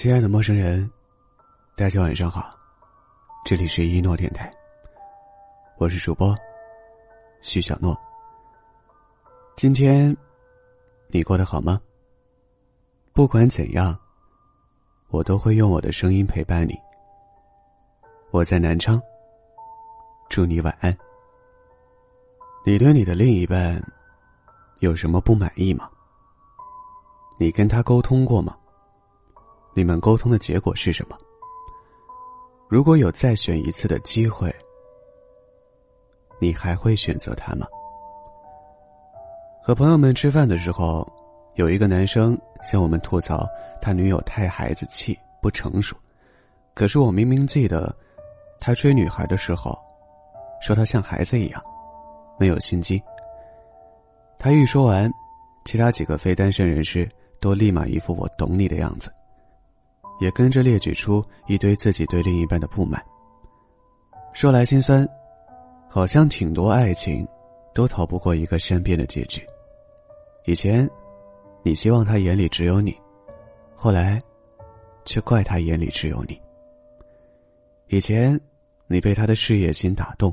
[0.00, 0.90] 亲爱的陌生人，
[1.76, 2.58] 大家晚上好，
[3.44, 4.50] 这里是一诺电台，
[5.76, 6.34] 我是主播
[7.42, 7.94] 徐小诺。
[9.56, 10.16] 今天
[11.08, 11.78] 你过得好吗？
[13.12, 13.94] 不管怎样，
[15.10, 16.74] 我都会用我的声音陪伴你。
[18.30, 18.98] 我在南昌，
[20.30, 20.96] 祝你晚安。
[22.64, 23.78] 你对你的另一半
[24.78, 25.90] 有什么不满意吗？
[27.36, 28.56] 你跟他沟通过吗？
[29.80, 31.16] 你们沟通的结果是什么？
[32.68, 34.54] 如果有再选一次的机会，
[36.38, 37.66] 你还会选择他吗？
[39.62, 41.10] 和朋友们吃饭的时候，
[41.54, 43.48] 有一个男生向我们吐槽
[43.80, 45.96] 他女友太孩子气、不成熟。
[46.74, 47.90] 可是我明明记得，
[48.58, 49.74] 他追女孩的时候，
[50.60, 51.62] 说他像孩子一样，
[52.38, 53.02] 没有心机。
[54.38, 55.10] 他一说完，
[55.64, 59.10] 其他几个非单身人士都立马一副我懂你的样子。
[60.20, 63.04] 也跟着列举出一堆自己对另一半的不满。
[64.32, 65.08] 说来心酸，
[65.88, 67.26] 好像挺多爱情，
[67.74, 69.44] 都逃不过一个善变的结局。
[70.46, 70.88] 以前，
[71.64, 72.96] 你希望他眼里只有你，
[73.74, 74.20] 后来，
[75.04, 76.40] 却怪他眼里只有你。
[77.88, 78.40] 以前，
[78.86, 80.32] 你被他的事业心打动，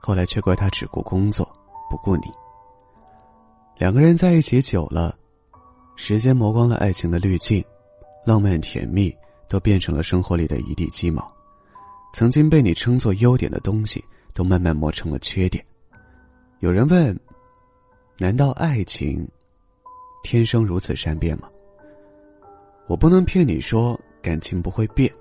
[0.00, 1.44] 后来却怪他只顾工作，
[1.90, 2.30] 不顾你。
[3.76, 5.16] 两个人在一起久了，
[5.96, 7.64] 时间磨光了爱情的滤镜。
[8.24, 9.14] 浪漫甜蜜
[9.48, 11.30] 都变成了生活里的一地鸡毛，
[12.14, 15.64] 曾经被你称作优点的东西，都慢慢磨成了缺点。
[16.60, 17.18] 有人问：
[18.18, 19.28] 难道爱情
[20.22, 21.48] 天生如此善变吗？
[22.86, 25.12] 我不能骗你说感情不会变，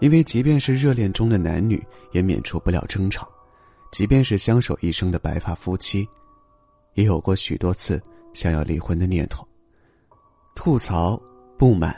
[0.00, 3.24] 因为即便是热恋中的男女，也免除不了争吵；
[3.90, 6.06] 即便是相守一生的白发夫妻，
[6.94, 8.00] 也有过许多次
[8.34, 9.46] 想要离婚的念头。
[10.54, 11.18] 吐槽。
[11.56, 11.96] 不满、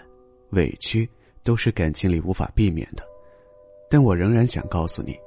[0.50, 1.08] 委屈
[1.42, 3.03] 都是感情里无法避免的，
[3.91, 5.19] 但我仍然想告诉你，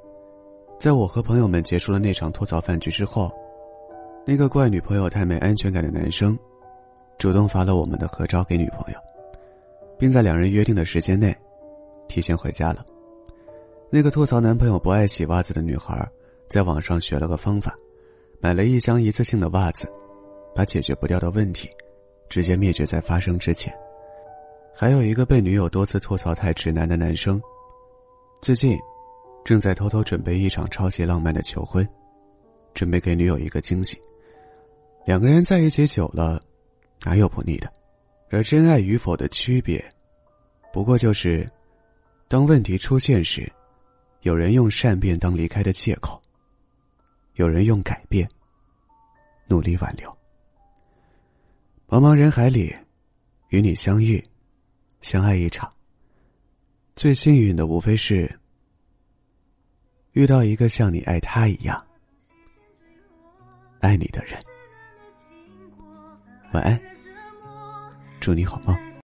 [0.79, 3.31] 在我和朋友们结束了那场吐槽饭局之后，
[4.25, 6.37] 那个怪女朋友太没安全感的男生，
[7.17, 8.99] 主动发了我们的合照给女朋友，
[9.97, 11.35] 并在两人约定的时间内，
[12.07, 12.85] 提前回家了。
[13.89, 16.07] 那个吐槽男朋友不爱洗袜子的女孩，
[16.47, 17.75] 在网上学了个方法，
[18.39, 19.91] 买了一箱一次性的袜子，
[20.53, 21.67] 把解决不掉的问题，
[22.29, 23.73] 直接灭绝在发生之前。
[24.73, 27.41] 还有一个被女友多次吐槽太直男的男生，
[28.41, 28.77] 最近
[29.43, 31.87] 正在偷偷准备一场超级浪漫的求婚，
[32.73, 33.97] 准备给女友一个惊喜。
[35.05, 36.41] 两个人在一起久了，
[37.03, 37.71] 哪有不腻的？
[38.29, 39.83] 而真爱与否的区别，
[40.71, 41.49] 不过就是，
[42.27, 43.51] 当问题出现时，
[44.21, 46.21] 有人用善变当离开的借口，
[47.33, 48.29] 有人用改变
[49.47, 50.09] 努力挽留。
[51.87, 52.73] 茫茫人海里，
[53.49, 54.23] 与你相遇。
[55.01, 55.71] 相爱一场，
[56.95, 58.39] 最幸运的无非是
[60.11, 61.81] 遇到一个像你爱他一样
[63.79, 64.37] 爱你的人。
[66.51, 66.79] 晚安，
[68.19, 68.88] 祝你好梦。